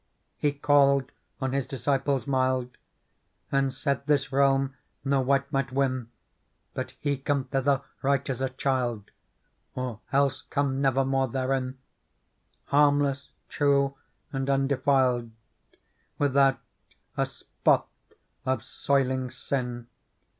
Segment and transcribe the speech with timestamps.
[0.23, 2.75] *' He called on His disciples mild,
[3.51, 4.73] And said, this realm
[5.05, 6.09] no wight might win
[6.73, 9.11] But he come thither right as a child.
[9.75, 11.77] Or else come nevermore therein:
[12.69, 13.93] Harmless, true,
[14.33, 15.29] and undefiled,
[16.19, 17.83] Wijthouteaspot
[18.43, 19.85] of soiling sin.